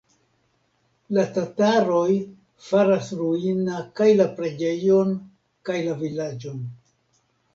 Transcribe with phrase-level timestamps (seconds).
[1.17, 2.13] La tataroj
[2.69, 5.13] faras ruina kaj la preĝejon,
[5.69, 6.65] kaj la vilaĝon.